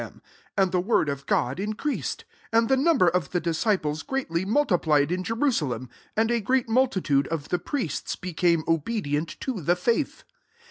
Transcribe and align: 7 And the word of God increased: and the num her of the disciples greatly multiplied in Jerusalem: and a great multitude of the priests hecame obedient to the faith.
7 0.01 0.19
And 0.57 0.71
the 0.71 0.81
word 0.81 1.09
of 1.09 1.27
God 1.27 1.59
increased: 1.59 2.25
and 2.51 2.69
the 2.69 2.75
num 2.75 3.01
her 3.01 3.07
of 3.09 3.29
the 3.29 3.39
disciples 3.39 4.01
greatly 4.01 4.45
multiplied 4.45 5.11
in 5.11 5.23
Jerusalem: 5.23 5.91
and 6.17 6.31
a 6.31 6.41
great 6.41 6.67
multitude 6.67 7.27
of 7.27 7.49
the 7.49 7.59
priests 7.59 8.15
hecame 8.15 8.67
obedient 8.67 9.39
to 9.41 9.61
the 9.61 9.75
faith. 9.75 10.23